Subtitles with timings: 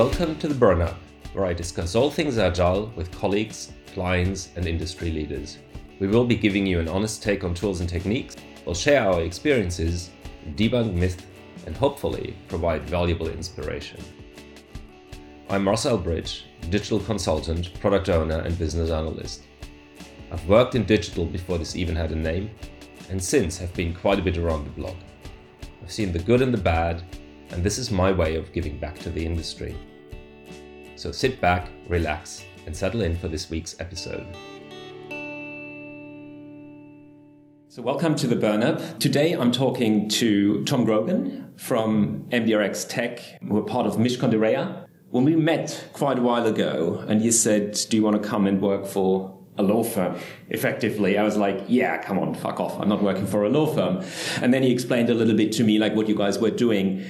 [0.00, 0.96] Welcome to the Burn Up,
[1.34, 5.58] where I discuss all things agile with colleagues, clients, and industry leaders.
[5.98, 8.34] We will be giving you an honest take on tools and techniques,
[8.64, 10.08] we'll share our experiences,
[10.54, 11.26] debunk myths,
[11.66, 14.02] and hopefully provide valuable inspiration.
[15.50, 19.42] I'm Marcel Bridge, digital consultant, product owner, and business analyst.
[20.32, 22.48] I've worked in digital before this even had a name,
[23.10, 24.96] and since have been quite a bit around the block.
[25.82, 27.02] I've seen the good and the bad,
[27.50, 29.76] and this is my way of giving back to the industry.
[31.00, 34.26] So sit back, relax, and settle in for this week's episode.
[37.68, 39.00] So, welcome to the Burn Up.
[39.00, 43.22] Today I'm talking to Tom Grogan from MDRX Tech.
[43.40, 44.84] We're part of Reya.
[45.08, 48.46] When we met quite a while ago, and you said, Do you want to come
[48.46, 50.16] and work for a law firm
[50.48, 53.66] effectively i was like yeah come on fuck off i'm not working for a law
[53.66, 54.02] firm
[54.40, 57.04] and then he explained a little bit to me like what you guys were doing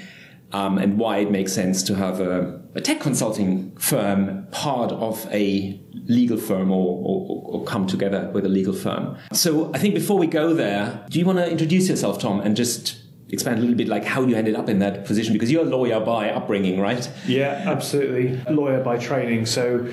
[0.53, 5.27] um, and why it makes sense to have a, a, tech consulting firm part of
[5.31, 9.17] a legal firm or, or, or, come together with a legal firm.
[9.33, 12.57] So I think before we go there, do you want to introduce yourself, Tom, and
[12.57, 15.33] just expand a little bit like how you ended up in that position?
[15.33, 17.11] Because you're a lawyer by upbringing, right?
[17.27, 18.37] Yeah, absolutely.
[18.53, 19.47] Lawyer by training.
[19.47, 19.91] So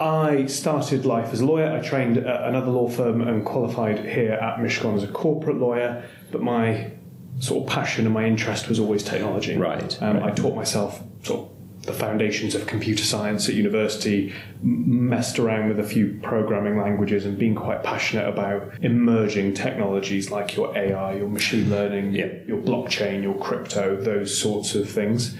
[0.00, 1.70] I started life as a lawyer.
[1.70, 6.04] I trained at another law firm and qualified here at Mishcon as a corporate lawyer,
[6.30, 6.92] but my
[7.40, 9.56] sort of passion and my interest was always technology.
[9.56, 10.00] Right.
[10.02, 10.32] Um, right.
[10.32, 11.57] I taught myself sort of
[11.88, 17.38] the foundations of computer science at university, messed around with a few programming languages, and
[17.38, 22.26] been quite passionate about emerging technologies like your AI, your machine learning, yeah.
[22.46, 25.36] your blockchain, your crypto, those sorts of things.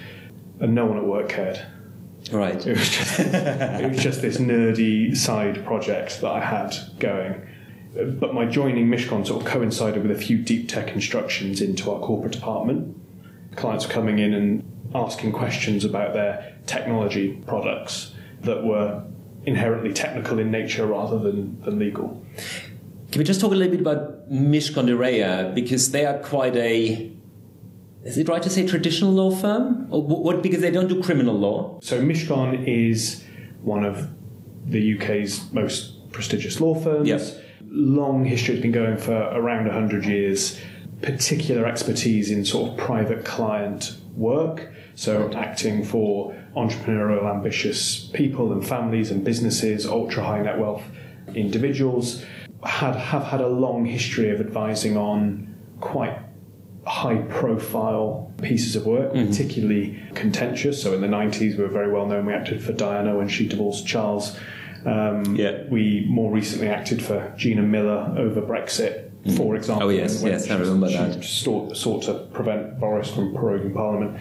[0.60, 1.64] And no one at work cared.
[2.32, 2.66] Right.
[2.66, 7.46] It was just, it was just this nerdy side project that I had going
[7.94, 12.00] but my joining Mishcon sort of coincided with a few deep tech instructions into our
[12.00, 12.96] corporate department.
[13.56, 19.02] Clients were coming in and asking questions about their technology products that were
[19.44, 22.24] inherently technical in nature rather than, than legal.
[23.10, 26.56] Can we just talk a little bit about Mishcon de Reya because they are quite
[26.56, 27.12] a
[28.04, 31.34] is it right to say traditional law firm or what because they don't do criminal
[31.34, 33.24] law so mishcon is
[33.60, 34.08] one of
[34.64, 37.36] the uk's most prestigious law firms yes
[37.70, 38.54] long history.
[38.54, 40.60] It's been going for around 100 years.
[41.02, 44.72] Particular expertise in sort of private client work.
[44.98, 50.82] So, acting for entrepreneurial, ambitious people and families and businesses, ultra high net wealth
[51.36, 52.24] individuals.
[52.64, 56.18] Had, have had a long history of advising on quite
[56.84, 59.28] high profile pieces of work, mm-hmm.
[59.28, 60.82] particularly contentious.
[60.82, 62.26] So, in the 90s, we were very well known.
[62.26, 64.36] We acted for Diana when she divorced Charles
[64.84, 65.64] um, yeah.
[65.68, 69.36] We more recently acted for Gina Miller over Brexit, mm.
[69.36, 69.88] for example.
[69.88, 71.24] Oh, yes, yes, I remember that.
[71.24, 74.20] Sought, sought to prevent Boris from proroguing Parliament.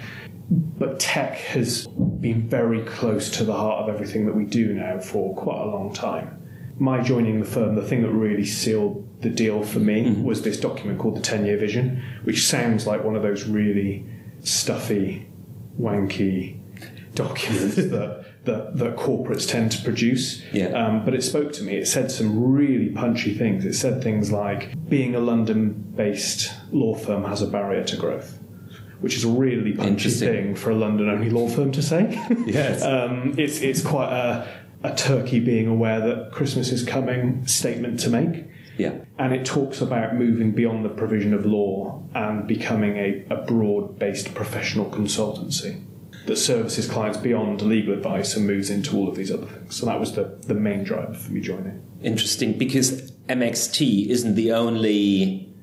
[0.50, 5.00] But tech has been very close to the heart of everything that we do now
[5.00, 6.34] for quite a long time.
[6.80, 10.24] My joining the firm, the thing that really sealed the deal for me mm-hmm.
[10.24, 14.06] was this document called the 10 year vision, which sounds like one of those really
[14.42, 15.28] stuffy,
[15.80, 16.60] wanky
[17.16, 20.42] documents that that, that corporates tend to produce.
[20.52, 20.68] Yeah.
[20.68, 21.76] Um, but it spoke to me.
[21.76, 23.66] It said some really punchy things.
[23.66, 28.40] It said things like being a London based law firm has a barrier to growth.
[29.00, 32.20] Which is a really punchy thing for a London-only law firm to say.
[32.46, 34.48] yes, um, it's it's quite a,
[34.84, 38.46] a turkey being aware that Christmas is coming statement to make.
[38.78, 38.94] Yeah.
[39.18, 43.98] And it talks about moving beyond the provision of law and becoming a, a broad
[44.00, 45.84] based professional consultancy
[46.28, 49.76] that services clients beyond legal advice and moves into all of these other things.
[49.76, 51.82] So that was the, the main driver for me joining.
[52.04, 55.54] Interesting, because MXT isn't the only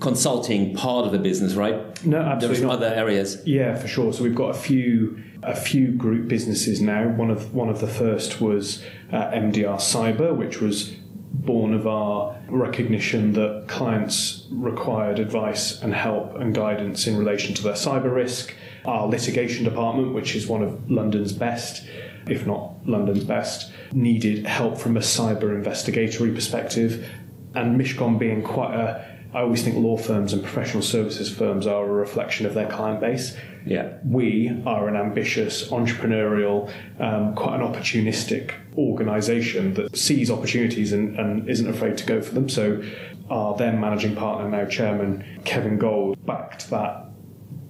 [0.00, 1.74] consulting part of the business, right?
[2.04, 2.48] No, absolutely.
[2.48, 2.72] There's not.
[2.74, 3.42] other areas.
[3.46, 4.12] Yeah, for sure.
[4.12, 7.08] So we've got a few a few group businesses now.
[7.08, 8.82] One of one of the first was
[9.12, 10.96] uh, MDR Cyber, which was
[11.32, 17.62] born of our recognition that clients required advice and help and guidance in relation to
[17.62, 18.54] their cyber risk
[18.84, 21.84] our litigation department, which is one of London's best,
[22.28, 27.08] if not London's best, needed help from a cyber investigatory perspective.
[27.54, 31.84] And Mishcon being quite a I always think law firms and professional services firms are
[31.84, 33.36] a reflection of their client base.
[33.66, 33.94] Yeah.
[34.04, 41.48] We are an ambitious, entrepreneurial, um, quite an opportunistic organisation that sees opportunities and, and,
[41.48, 42.48] isn't afraid to go for them.
[42.48, 42.82] So,
[43.28, 47.00] our then managing partner, now chairman, Kevin Gold, backed that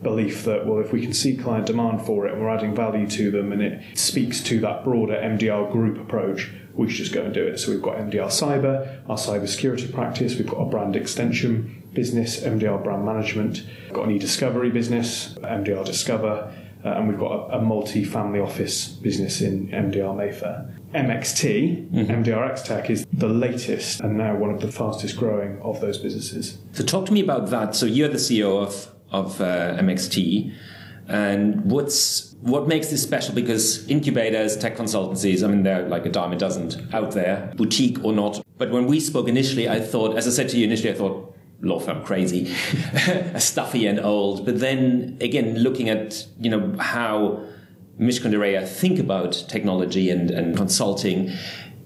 [0.02, 3.08] belief that well if we can see client demand for it and we're adding value
[3.08, 7.22] to them and it speaks to that broader MDR group approach we should just go
[7.22, 10.66] and do it so we've got MDR cyber our cyber security practice we've got our
[10.66, 16.52] brand extension business MDR brand management we've got an e-discovery business MDR discover
[16.84, 20.70] uh, and we've got a, a multi-family office business in MDR Mayfair.
[20.94, 22.12] MXT, mm-hmm.
[22.22, 26.58] MDRX Tech, is the latest and now one of the fastest growing of those businesses.
[26.72, 27.74] So, talk to me about that.
[27.74, 30.52] So, you're the CEO of of uh, MXT,
[31.08, 33.34] and what's what makes this special?
[33.34, 38.02] Because incubators, tech consultancies, I mean, they're like a dime a dozen out there, boutique
[38.04, 38.44] or not.
[38.58, 41.34] But when we spoke initially, I thought, as I said to you initially, I thought
[41.60, 42.54] law firm crazy,
[43.38, 44.44] stuffy and old.
[44.44, 47.44] But then again, looking at you know how
[47.98, 51.32] Mishcon de Reya think about technology and, and consulting,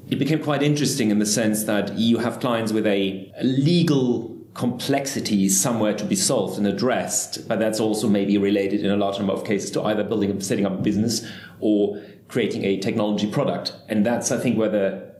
[0.08, 5.48] it became quite interesting in the sense that you have clients with a legal complexity
[5.48, 9.32] somewhere to be solved and addressed, but that's also maybe related in a large number
[9.32, 11.24] of cases to either building up setting up a business
[11.60, 13.72] or creating a technology product.
[13.88, 15.14] And that's I think where the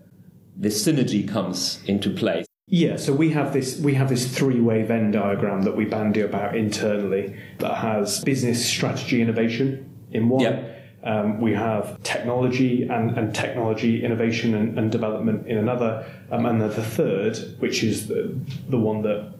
[0.56, 2.44] the synergy comes into play.
[2.66, 6.56] Yeah, so we have this we have this three-way Venn diagram that we bandy about
[6.56, 10.42] internally that has business strategy innovation in one.
[10.42, 10.77] Yeah.
[11.08, 16.60] Um, we have technology and, and technology innovation and, and, development in another, um, and
[16.60, 18.38] then the third, which is the,
[18.68, 19.32] the one that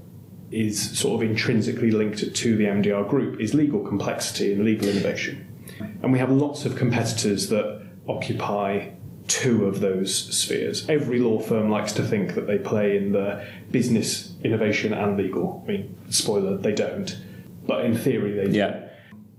[0.51, 5.47] is sort of intrinsically linked to the MDR group, is legal complexity and legal innovation.
[6.03, 8.89] And we have lots of competitors that occupy
[9.27, 10.89] two of those spheres.
[10.89, 15.63] Every law firm likes to think that they play in the business, innovation, and legal.
[15.67, 17.15] I mean, spoiler, they don't.
[17.67, 18.57] But in theory, they do.
[18.57, 18.88] Yeah.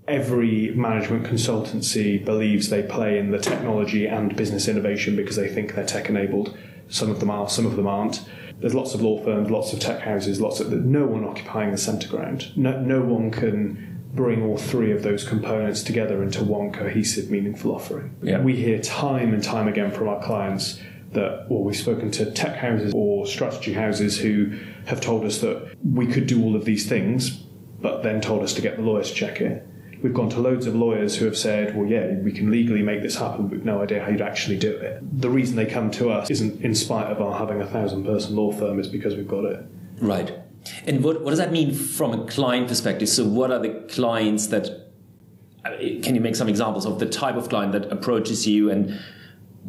[0.10, 5.76] Every management consultancy believes they play in the technology and business innovation because they think
[5.76, 6.58] they're tech enabled.
[6.88, 8.28] Some of them are, some of them aren't.
[8.60, 11.78] There's lots of law firms, lots of tech houses, lots of no one occupying the
[11.78, 12.52] centre ground.
[12.58, 17.74] No, no one can bring all three of those components together into one cohesive, meaningful
[17.74, 18.16] offering.
[18.24, 18.42] Yeah.
[18.42, 22.56] We hear time and time again from our clients that, well, we've spoken to tech
[22.58, 24.58] houses or strategy houses who
[24.88, 28.54] have told us that we could do all of these things, but then told us
[28.56, 29.68] to get the lawyers to check it.
[30.02, 33.02] We've gone to loads of lawyers who have said, well, yeah, we can legally make
[33.02, 35.22] this happen, but we've no idea how you'd actually do it.
[35.22, 38.36] The reason they come to us isn't in spite of our having a thousand person
[38.36, 39.66] law firm, it's because we've got it.
[40.00, 40.34] Right.
[40.86, 43.10] And what, what does that mean from a client perspective?
[43.10, 44.90] So, what are the clients that
[45.64, 49.00] can you make some examples of the type of client that approaches you and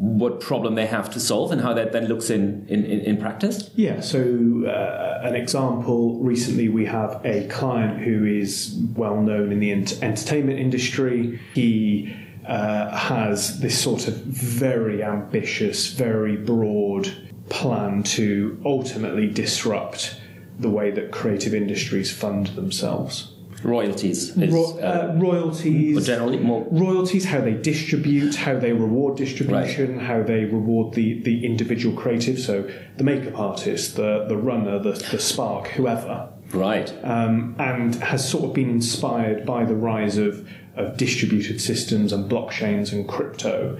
[0.01, 3.69] what problem they have to solve and how that then looks in, in, in practice?
[3.75, 4.19] Yeah, so
[4.65, 10.01] uh, an example recently we have a client who is well known in the ent-
[10.01, 11.39] entertainment industry.
[11.53, 12.15] He
[12.47, 17.13] uh, has this sort of very ambitious, very broad
[17.49, 20.19] plan to ultimately disrupt
[20.57, 23.33] the way that creative industries fund themselves.
[23.63, 24.35] Royalties.
[24.37, 26.05] Is, Ro- uh, uh, royalties.
[26.05, 26.67] generally more.
[26.71, 30.05] Royalties, how they distribute, how they reward distribution, right.
[30.05, 32.39] how they reward the, the individual creative.
[32.39, 36.29] So the makeup artist, the, the runner, the, the spark, whoever.
[36.51, 36.93] Right.
[37.03, 42.29] Um, and has sort of been inspired by the rise of, of distributed systems and
[42.29, 43.79] blockchains and crypto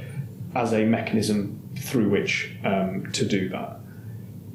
[0.55, 3.80] as a mechanism through which um, to do that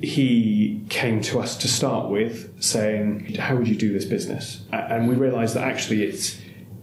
[0.07, 4.63] he came to us to start with saying, How would you do this business?
[4.73, 6.39] And we realized that actually it's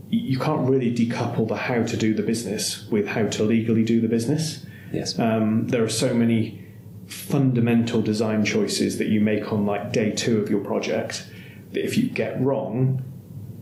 [0.10, 4.00] you can't really decouple the how to do the business with how to legally do
[4.00, 4.66] the business.
[4.92, 5.18] Yes.
[5.18, 6.64] Um, there are so many
[7.08, 11.28] fundamental design choices that you make on like day two of your project
[11.72, 13.04] that if you get wrong,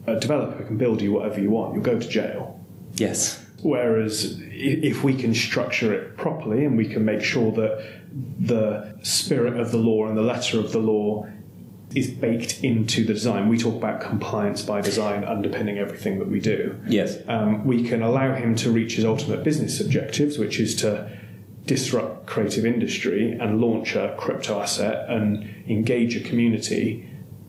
[0.07, 1.73] a developer can build you whatever you want.
[1.73, 2.59] You'll go to jail.
[2.95, 3.40] Yes.
[3.63, 8.01] Whereas if we can structure it properly and we can make sure that
[8.39, 11.27] the spirit of the law and the letter of the law
[11.95, 13.49] is baked into the design.
[13.49, 16.79] We talk about compliance by design underpinning everything that we do.
[16.87, 17.17] Yes.
[17.27, 21.11] Um, we can allow him to reach his ultimate business objectives, which is to
[21.65, 27.07] disrupt creative industry and launch a crypto asset and engage a community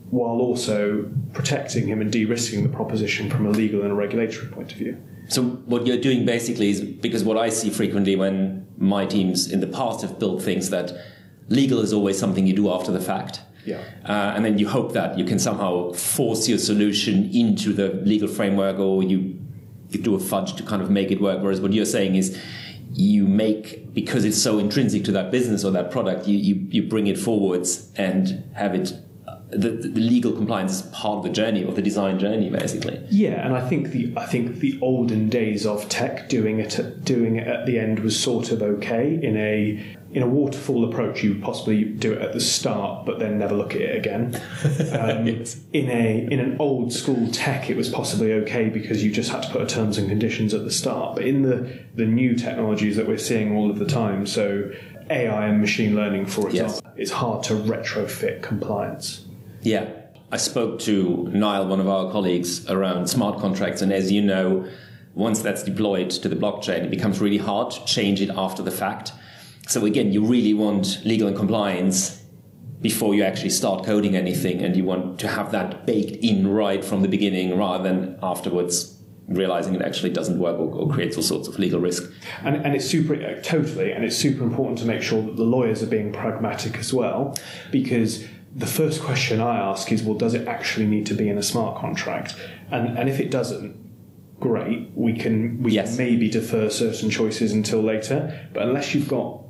[0.09, 4.47] while also protecting him and de risking the proposition from a legal and a regulatory
[4.47, 5.01] point of view.
[5.29, 9.59] So what you're doing basically is because what I see frequently when my teams in
[9.59, 10.91] the past have built things that
[11.49, 13.41] legal is always something you do after the fact.
[13.65, 13.81] Yeah.
[14.05, 18.27] Uh, and then you hope that you can somehow force your solution into the legal
[18.27, 19.39] framework or you,
[19.89, 21.41] you do a fudge to kind of make it work.
[21.41, 22.39] Whereas what you're saying is
[22.91, 26.83] you make, because it's so intrinsic to that business or that product, you, you, you
[26.83, 28.93] bring it forwards and have it
[29.55, 33.45] the, the, legal compliance is part of the journey of the design journey basically yeah
[33.45, 37.47] and i think the i think the olden days of tech doing it doing it
[37.47, 41.83] at the end was sort of okay in a in a waterfall approach you possibly
[41.83, 44.35] do it at the start but then never look at it again
[44.91, 45.59] um, yes.
[45.73, 49.41] in a in an old school tech it was possibly okay because you just had
[49.41, 52.95] to put a terms and conditions at the start but in the the new technologies
[52.95, 54.71] that we're seeing all of the time so
[55.09, 56.93] AI and machine learning, for example, yes.
[56.95, 59.22] it's hard to retrofit compliance.
[59.63, 59.89] Yeah.
[60.31, 64.67] I spoke to Niall, one of our colleagues, around smart contracts, and as you know,
[65.13, 68.71] once that's deployed to the blockchain, it becomes really hard to change it after the
[68.71, 69.11] fact.
[69.67, 72.21] So again, you really want legal and compliance
[72.81, 76.83] before you actually start coding anything, and you want to have that baked in right
[76.83, 81.23] from the beginning rather than afterwards realizing it actually doesn't work or, or, creates all
[81.23, 82.11] sorts of legal risk.
[82.43, 85.45] And, and it's super, uh, totally, and it's super important to make sure that the
[85.45, 87.37] lawyers are being pragmatic as well,
[87.71, 91.37] because the first question I ask is, well, does it actually need to be in
[91.37, 92.35] a smart contract?
[92.71, 93.83] And, and if it doesn't,
[94.39, 95.95] great, we can we yes.
[95.95, 98.49] can maybe defer certain choices until later.
[98.53, 99.41] But unless you've got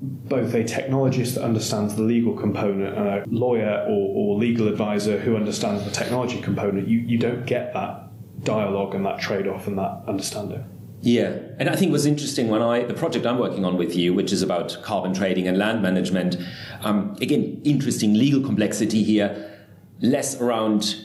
[0.00, 5.18] both a technologist that understands the legal component and a lawyer or, or legal advisor
[5.18, 8.02] who understands the technology component, you, you don't get that
[8.44, 10.64] dialogue and that trade off and that understanding.
[11.02, 14.14] Yeah, and I think what's interesting when I the project I'm working on with you,
[14.14, 16.36] which is about carbon trading and land management,
[16.82, 19.52] um, again, interesting legal complexity here,
[20.00, 20.96] less around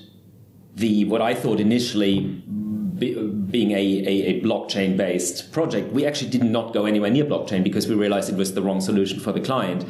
[0.75, 2.43] the what I thought initially
[3.01, 7.63] being a, a, a blockchain based project, we actually did not go anywhere near blockchain
[7.63, 9.86] because we realized it was the wrong solution for the client.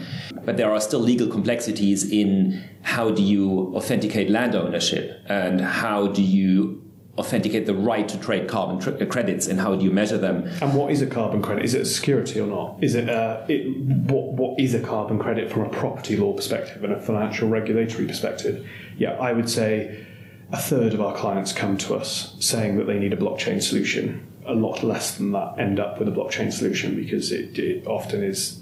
[0.45, 6.07] But there are still legal complexities in how do you authenticate land ownership and how
[6.07, 6.81] do you
[7.17, 10.73] authenticate the right to trade carbon tr- credits and how do you measure them and
[10.73, 13.67] what is a carbon credit is it a security or not is it, uh, it
[14.09, 18.07] what what is a carbon credit from a property law perspective and a financial regulatory
[18.07, 18.65] perspective
[18.97, 20.05] yeah i would say
[20.51, 24.27] a third of our clients come to us saying that they need a blockchain solution.
[24.45, 28.23] A lot less than that end up with a blockchain solution because it, it often
[28.23, 28.61] is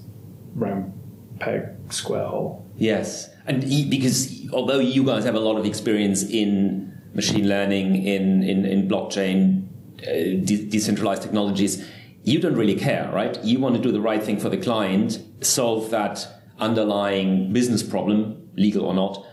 [0.54, 0.94] round
[1.40, 2.66] peg, square hole.
[2.78, 3.30] Yes.
[3.48, 8.66] And because although you guys have a lot of experience in machine learning, in, in,
[8.66, 9.68] in blockchain,
[10.02, 11.86] uh, de- decentralized technologies,
[12.24, 13.44] you don't really care, right?
[13.44, 16.28] You want to do the right thing for the client, solve that
[16.60, 19.26] underlying business problem, legal or not,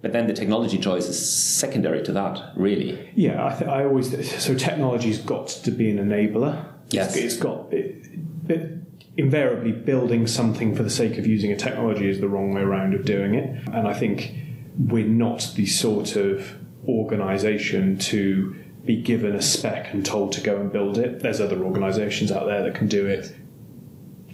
[0.00, 1.18] but then the technology choice is
[1.58, 3.10] secondary to that, really.
[3.14, 4.10] Yeah, I, th- I always
[4.42, 6.66] so technology's got to be an enabler.
[6.90, 8.06] Yes, it's, it's got it,
[8.48, 8.78] it,
[9.16, 12.94] invariably building something for the sake of using a technology is the wrong way around
[12.94, 14.34] of doing it, and I think
[14.76, 20.56] we're not the sort of organisation to be given a spec and told to go
[20.56, 21.20] and build it.
[21.20, 23.32] There's other organisations out there that can do it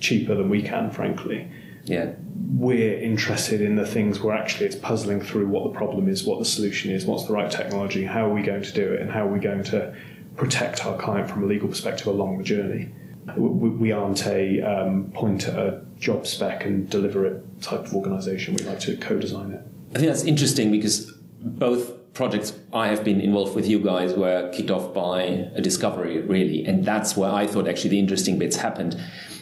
[0.00, 1.50] cheaper than we can, frankly.
[1.84, 2.12] Yeah
[2.58, 6.38] we're interested in the things where actually it's puzzling through what the problem is, what
[6.38, 9.10] the solution is, what's the right technology, how are we going to do it, and
[9.10, 9.94] how are we going to
[10.36, 12.88] protect our client from a legal perspective along the journey.
[13.36, 18.54] We aren't a um, point at a job spec and deliver it type of organisation.
[18.54, 19.60] We like to co-design it.
[19.94, 21.12] I think that's interesting because
[21.42, 25.22] both projects I have been involved with you guys were kicked off by
[25.54, 29.00] a discovery, really, and that's where I thought actually the interesting bits happened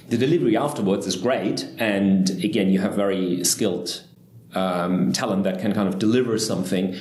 [0.08, 4.04] the delivery afterwards is great, and again, you have very skilled
[4.54, 6.96] um, talent that can kind of deliver something.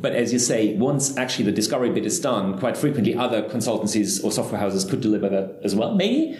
[0.00, 4.22] But as you say, once actually the discovery bit is done, quite frequently other consultancies
[4.24, 6.38] or software houses could deliver that as well, maybe.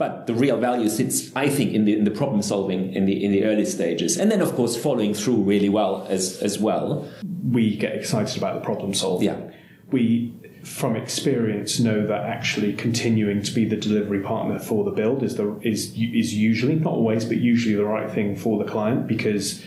[0.00, 3.22] But the real value sits, I think, in the in the problem solving in the
[3.22, 7.06] in the early stages, and then of course following through really well as as well.
[7.50, 9.28] We get excited about the problem solving.
[9.28, 9.50] Yeah.
[9.90, 10.32] We
[10.64, 15.36] from experience know that actually continuing to be the delivery partner for the build is
[15.36, 19.62] the is is usually not always but usually the right thing for the client because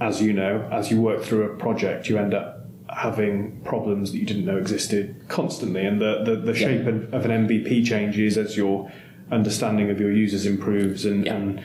[0.00, 4.18] as you know as you work through a project you end up having problems that
[4.18, 7.16] you didn't know existed constantly and the the, the shape yeah.
[7.16, 8.90] of an MVP changes as your
[9.30, 11.34] understanding of your users improves and, yeah.
[11.34, 11.64] and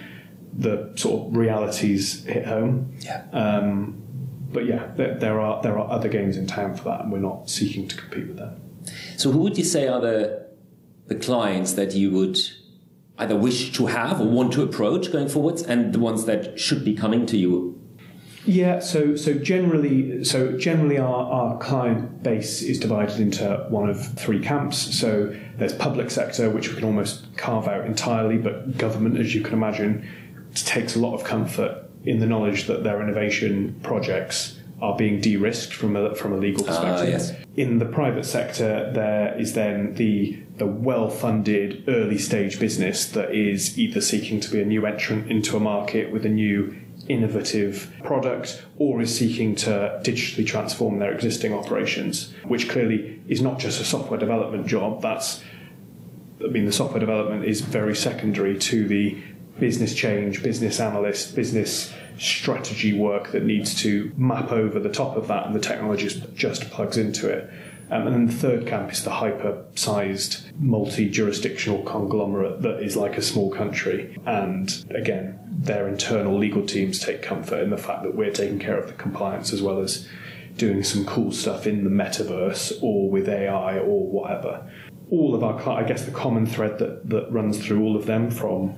[0.54, 4.02] the sort of realities hit home yeah um,
[4.52, 7.20] but yeah, there, there, are there are other games in town for that, and we're
[7.20, 8.62] not seeking to compete with them.
[9.18, 10.48] So, who would you say are the
[11.08, 12.40] the clients that you would
[13.18, 16.86] either wish to have or want to approach going forwards, and the ones that should
[16.86, 17.80] be coming to you?
[18.46, 24.14] Yeah, so so generally, so generally, our, our client base is divided into one of
[24.18, 24.98] three camps.
[24.98, 29.42] So there's public sector, which we can almost carve out entirely, but government, as you
[29.42, 30.08] can imagine,
[30.54, 35.74] takes a lot of comfort in the knowledge that their innovation projects are being de-risked
[35.74, 37.08] from a, from a legal ah, perspective.
[37.08, 37.34] Uh, yes.
[37.56, 43.78] In the private sector, there is then the the well-funded early stage business that is
[43.78, 46.76] either seeking to be a new entrant into a market with a new
[47.10, 53.60] innovative product or is seeking to digitally transform their existing operations, which clearly is not
[53.60, 55.02] just a software development job.
[55.02, 55.44] That's
[56.44, 59.18] I mean, the software development is very secondary to the
[59.60, 65.28] business change, business analyst, business strategy work that needs to map over the top of
[65.28, 67.50] that, and the technology just plugs into it.
[67.90, 72.98] Um, and then the third camp is the hyper sized, multi jurisdictional conglomerate that is
[72.98, 74.18] like a small country.
[74.26, 78.78] And again, their internal legal teams take comfort in the fact that we're taking care
[78.78, 80.08] of the compliance as well as
[80.58, 84.70] doing some cool stuff in the metaverse or with AI or whatever.
[85.10, 88.30] All of our, I guess, the common thread that, that runs through all of them
[88.30, 88.76] from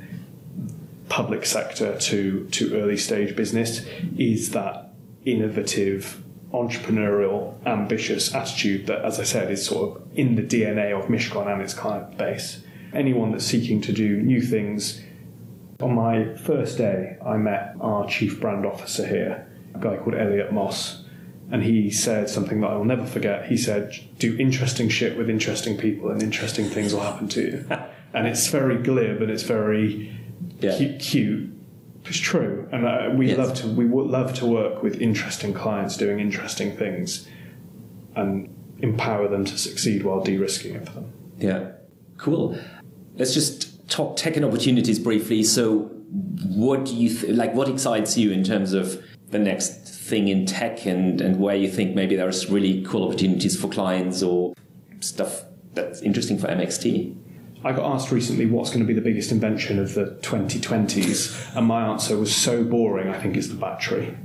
[1.07, 3.83] public sector to, to early stage business
[4.17, 4.91] is that
[5.25, 11.05] innovative, entrepreneurial, ambitious attitude that, as I said, is sort of in the DNA of
[11.09, 12.61] Mishcon and its client base.
[12.93, 15.01] Anyone that's seeking to do new things.
[15.81, 20.51] On my first day, I met our chief brand officer here, a guy called Elliot
[20.51, 21.03] Moss,
[21.51, 23.45] and he said something that I will never forget.
[23.45, 27.65] He said, "Do interesting shit with interesting people, and interesting things will happen to you."
[28.13, 30.11] and it's very glib and it's very
[30.59, 30.75] Yeah.
[30.75, 31.49] cute, cute.
[32.09, 33.37] It's true, and uh, we Yes.
[33.37, 37.27] love to we would love to work with interesting clients doing interesting things,
[38.15, 38.49] and
[38.79, 41.13] empower them to succeed while de-risking it for them.
[41.39, 41.71] Yeah,
[42.17, 42.57] cool.
[43.15, 45.43] Let's just talk tech and opportunities briefly.
[45.43, 45.81] So,
[46.63, 47.53] what do you th- like?
[47.53, 51.69] What excites you in terms of the next thing in tech, and and where you
[51.69, 54.55] think maybe there's really cool opportunities for clients or
[54.99, 55.43] stuff
[55.75, 57.15] that's interesting for MXT?
[57.63, 61.67] I got asked recently what's going to be the biggest invention of the 2020s, and
[61.67, 63.09] my answer was so boring.
[63.09, 64.17] I think it's the battery.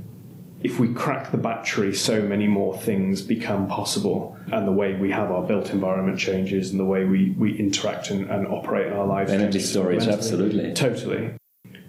[0.63, 5.11] If we crack the battery, so many more things become possible, and the way we
[5.11, 9.05] have our built environment changes, and the way we, we interact and, and operate our
[9.05, 9.31] lives.
[9.31, 10.73] Energy storage, absolutely.
[10.73, 11.33] Totally.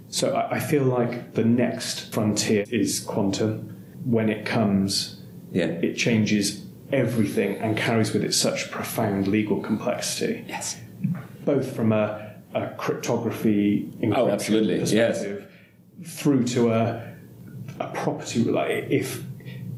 [0.08, 3.72] So I, I feel like the next frontier is quantum.
[4.04, 5.22] When it comes,
[5.52, 5.66] Yeah.
[5.66, 10.80] it changes everything and carries with it such profound legal complexity Yes.
[11.46, 15.18] Both from a, a cryptography Oh, absolutely, yes.
[15.18, 15.50] perspective
[16.04, 17.14] through to a,
[17.80, 19.24] a property like if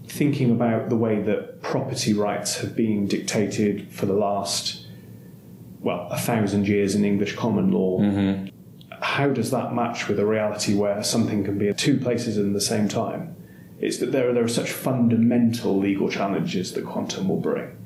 [0.09, 4.87] thinking about the way that property rights have been dictated for the last
[5.81, 8.49] well a thousand years in English common law mm-hmm.
[9.01, 12.53] how does that match with a reality where something can be at two places in
[12.53, 13.37] the same time?
[13.81, 17.78] It's that there are, there are such fundamental legal challenges that quantum will bring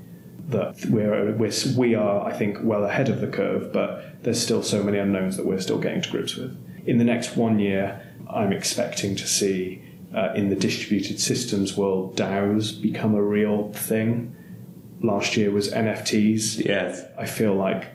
[0.53, 4.63] that we're, we're we are I think well ahead of the curve, but there's still
[4.63, 6.57] so many unknowns that we're still getting to grips with.
[6.87, 9.83] In the next one year, I'm expecting to see
[10.15, 14.35] uh, in the distributed systems world DAOs become a real thing.
[15.01, 16.65] Last year was NFTs.
[16.65, 17.03] Yes.
[17.19, 17.89] I feel like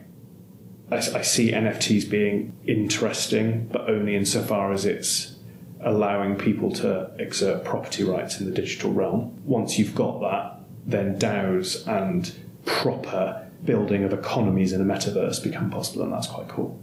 [0.92, 5.36] I, I see NFTs being interesting, but only insofar as it's
[5.82, 9.40] allowing people to exert property rights in the digital realm.
[9.46, 12.34] Once you've got that, then DAOs and
[12.68, 16.80] proper building of economies in a metaverse become possible, and that's quite cool.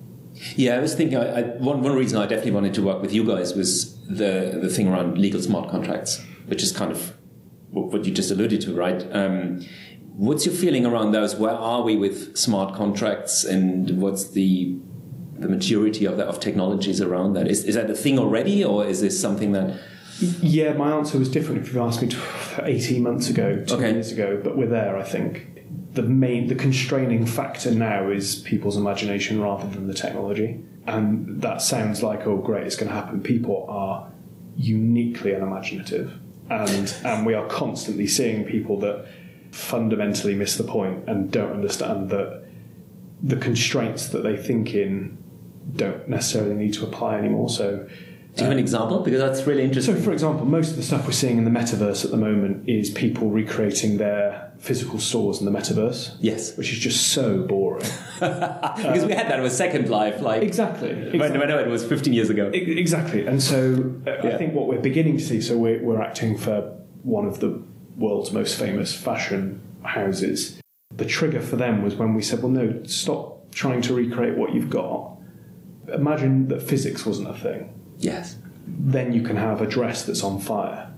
[0.57, 1.17] Yeah, I was thinking.
[1.17, 4.59] I, I, one one reason I definitely wanted to work with you guys was the
[4.61, 7.15] the thing around legal smart contracts, which is kind of
[7.71, 9.07] what you just alluded to, right?
[9.13, 9.65] Um,
[10.17, 11.37] what's your feeling around those?
[11.37, 14.77] Where are we with smart contracts, and what's the
[15.39, 17.47] the maturity of that of technologies around that?
[17.47, 19.79] Is is that a thing already, or is this something that?
[20.21, 22.17] Yeah, my answer was different if you asked me t-
[22.63, 23.93] 18 months ago, two Okay.
[23.93, 25.49] years ago, but we're there, I think.
[25.95, 30.61] The main, the constraining factor now is people's imagination rather than the technology.
[30.87, 33.23] And that sounds like, oh, great, it's going to happen.
[33.23, 34.11] People are
[34.57, 36.13] uniquely unimaginative.
[36.51, 39.07] And, and we are constantly seeing people that
[39.51, 42.45] fundamentally miss the point and don't understand that
[43.23, 45.17] the constraints that they think in
[45.77, 47.49] don't necessarily need to apply anymore.
[47.49, 47.85] So, Do
[48.37, 49.01] you have an um, example?
[49.01, 49.97] Because that's really interesting.
[49.97, 52.69] so, for example, most of the stuff we're seeing in the metaverse at the moment
[52.69, 57.85] is people recreating their physical stores in the metaverse, yes, which is just so boring.
[58.19, 60.89] because we had that with Second Life, like exactly.
[60.95, 61.39] when, exactly.
[61.39, 62.51] when it was 15 years ago.
[62.55, 63.27] E- Exactly.
[63.27, 64.35] And so uh, Yeah.
[64.35, 66.63] I think what we're beginning to see, so we're, we're acting for
[67.03, 67.63] one of the
[67.97, 70.59] world's most famous fashion houses.
[70.97, 74.55] The trigger for them was when we said, well, no, stop trying to recreate what
[74.55, 75.19] you've got.
[75.93, 77.71] Imagine that physics wasn't a thing.
[77.99, 78.37] Yes.
[78.67, 80.91] then you can have a dress that's on fire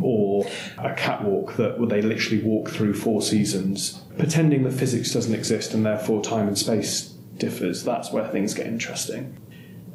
[0.00, 0.46] or
[0.78, 5.74] a catwalk that where they literally walk through four seasons pretending that physics doesn't exist
[5.74, 7.82] and therefore time and space differs.
[7.82, 9.36] That's where things get interesting.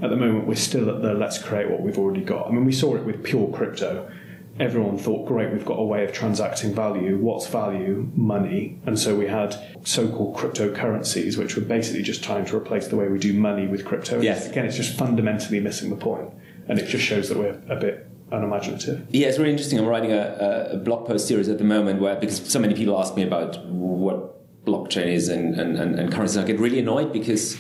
[0.02, 2.48] At the moment we're still at the let's create what we've already got.
[2.48, 4.12] I mean we saw it with pure crypto.
[4.60, 7.18] Everyone thought great we've got a way of transacting value.
[7.18, 8.10] What's value?
[8.16, 8.80] Money.
[8.88, 13.08] And so we had so-called cryptocurrencies which were basically just trying to replace the way
[13.08, 14.20] we do money with crypto.
[14.20, 14.50] Yes.
[14.50, 16.32] again it's just fundamentally missing the point.
[16.68, 19.80] And it just shows that we're a bit unimaginative Yeah, it's really interesting.
[19.80, 23.00] I'm writing a, a blog post series at the moment where because so many people
[23.00, 27.14] ask me about what blockchain is and, and, and, and currency, I get really annoyed
[27.14, 27.58] because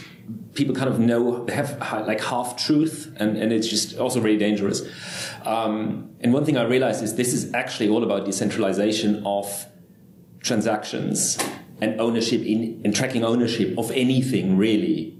[0.53, 4.37] people kind of know they have like half truth, and, and it's just also really
[4.37, 4.81] dangerous.
[5.45, 9.65] Um, and one thing I realized is this is actually all about decentralization of
[10.41, 11.37] transactions
[11.79, 15.16] and ownership in and tracking ownership of anything really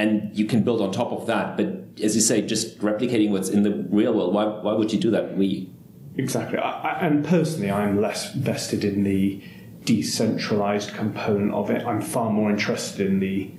[0.00, 1.58] and you can build on top of that.
[1.58, 4.98] But as you say, just replicating what's in the real world, why, why would you
[4.98, 5.36] do that?
[5.36, 5.70] We
[6.16, 6.58] Exactly.
[6.58, 9.42] I, I, and personally, I'm less vested in the
[9.84, 11.84] decentralized component of it.
[11.86, 13.50] I'm far more interested in the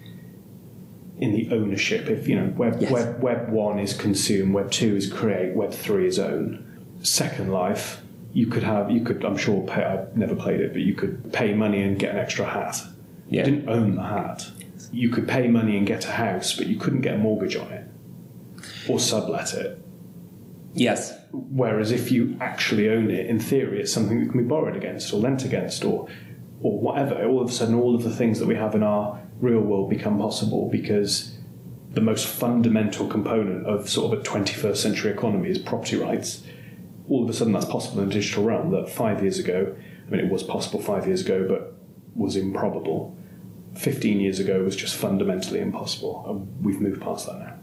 [1.19, 2.09] in the ownership.
[2.09, 2.91] If you know, web Yes.
[2.91, 6.65] web web one is consume, web two is create, web three is own.
[7.03, 8.01] Second Life,
[8.33, 11.31] you could have you could I'm sure pay, I've never played it, but you could
[11.31, 12.81] pay money and get an extra hat.
[13.29, 13.45] Yeah.
[13.45, 14.51] You didn't own the hat.
[14.91, 17.71] You could pay money and get a house, but you couldn't get a mortgage on
[17.71, 17.87] it
[18.87, 19.81] or sublet it.
[20.73, 21.17] Yes.
[21.31, 25.13] Whereas if you actually own it, in theory, it's something that can be borrowed against
[25.13, 26.07] or lent against or
[26.61, 27.25] or whatever.
[27.25, 29.89] All of a sudden, all of the things that we have in our real world
[29.89, 31.37] become possible because
[31.91, 36.43] the most fundamental component of sort of a 21st century economy is property rights.
[37.09, 39.75] All of a sudden, that's possible in the digital realm that five years ago,
[40.07, 41.75] I mean, it was possible five years ago, but
[42.15, 43.17] was improbable.
[43.75, 46.25] 15 years ago was just fundamentally impossible.
[46.27, 47.53] And we've moved past that now.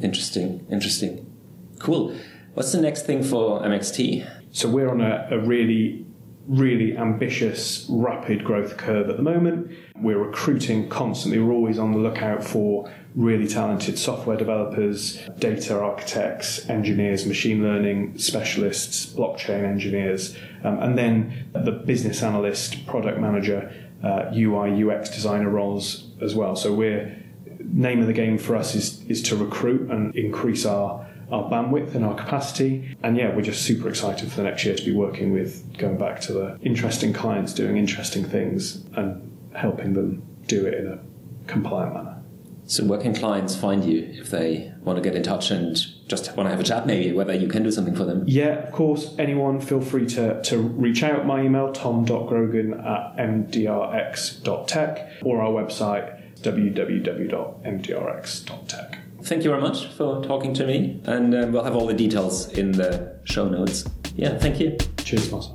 [0.00, 0.66] Interesting.
[0.70, 1.30] Interesting.
[1.78, 2.14] Cool.
[2.54, 4.28] What's the next thing for MXT?
[4.52, 6.06] So we're on a, a really,
[6.46, 9.72] really ambitious, rapid growth curve at the moment.
[9.96, 11.40] We're recruiting constantly.
[11.40, 18.18] We're always on the lookout for really talented software developers, data architects, engineers, machine learning
[18.18, 25.48] specialists, blockchain engineers, um, and then the business analyst, product manager, uh, UI, UX designer
[25.48, 26.56] roles as well.
[26.56, 27.16] So we're
[27.60, 31.94] name of the game for us is is to recruit and increase our our bandwidth
[31.94, 32.96] and our capacity.
[33.02, 35.98] And yeah, we're just super excited for the next year to be working with going
[35.98, 40.98] back to the interesting clients doing interesting things and helping them do it in a
[41.46, 42.22] compliant manner.
[42.66, 45.76] So, where can clients find you if they want to get in touch and
[46.08, 48.24] just want to have a chat, maybe whether you can do something for them?
[48.26, 51.26] Yeah, of course, anyone feel free to, to reach out.
[51.26, 58.98] My email, tom.grogan at mdrx.tech, or our website, www.mdrx.tech.
[59.22, 62.48] Thank you very much for talking to me, and uh, we'll have all the details
[62.52, 63.84] in the show notes.
[64.16, 64.76] Yeah, thank you.
[64.98, 65.54] Cheers, Marcel.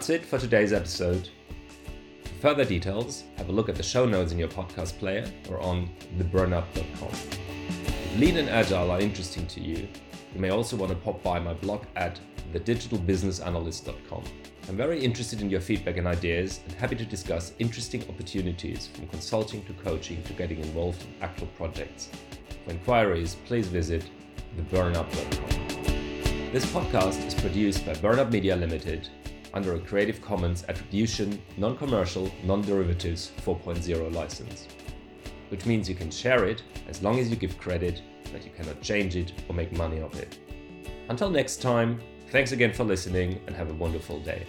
[0.00, 1.28] That's it for today's episode.
[2.24, 5.60] For further details, have a look at the show notes in your podcast player or
[5.60, 7.10] on theburnup.com.
[7.10, 9.86] If lean and agile are interesting to you,
[10.34, 12.18] you may also want to pop by my blog at
[12.54, 14.24] thedigitalbusinessanalyst.com.
[14.70, 19.06] I'm very interested in your feedback and ideas and happy to discuss interesting opportunities from
[19.08, 22.08] consulting to coaching to getting involved in actual projects.
[22.64, 24.08] For inquiries, please visit
[24.56, 26.52] theburnup.com.
[26.52, 29.10] This podcast is produced by Burn Up Media Limited
[29.54, 34.68] under a Creative Commons Attribution, Non Commercial, Non Derivatives 4.0 license,
[35.48, 38.80] which means you can share it as long as you give credit, but you cannot
[38.80, 40.38] change it or make money off it.
[41.08, 44.46] Until next time, thanks again for listening and have a wonderful day.